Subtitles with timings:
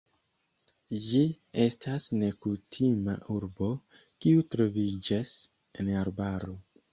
[1.07, 1.19] Ĝi
[1.65, 3.69] estas nekutima urbo,
[4.27, 5.35] kiu troviĝas
[5.85, 6.59] en arbaro.